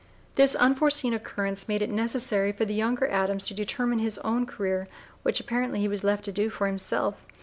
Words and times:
This 0.33 0.55
unforeseen 0.55 1.13
occurrence 1.13 1.67
made 1.69 1.83
it 1.83 1.89
necessary 1.91 2.51
for 2.51 2.65
the 2.65 2.73
younger 2.73 3.07
Adams 3.09 3.47
to 3.49 3.53
determine 3.53 3.99
his 3.99 4.17
own 4.23 4.47
career, 4.47 4.87
which 5.21 5.39
apparently 5.39 5.79
he 5.79 5.87
was 5.87 6.03
left 6.03 6.25
to 6.25 6.31
do 6.31 6.49
for 6.49 6.65
himself. 6.65 7.23